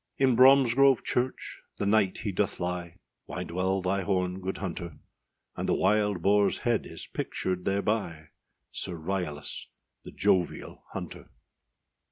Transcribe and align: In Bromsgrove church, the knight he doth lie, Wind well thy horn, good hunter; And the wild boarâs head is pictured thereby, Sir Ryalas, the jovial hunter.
In 0.17 0.35
Bromsgrove 0.35 1.03
church, 1.03 1.61
the 1.77 1.85
knight 1.85 2.17
he 2.23 2.31
doth 2.31 2.59
lie, 2.59 2.97
Wind 3.27 3.51
well 3.51 3.83
thy 3.83 4.01
horn, 4.01 4.39
good 4.41 4.57
hunter; 4.57 4.97
And 5.55 5.69
the 5.69 5.75
wild 5.75 6.23
boarâs 6.23 6.57
head 6.61 6.87
is 6.87 7.05
pictured 7.05 7.65
thereby, 7.65 8.29
Sir 8.71 8.95
Ryalas, 8.95 9.67
the 10.03 10.09
jovial 10.09 10.83
hunter. 10.93 11.29